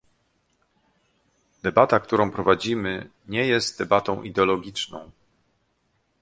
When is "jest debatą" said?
3.47-4.23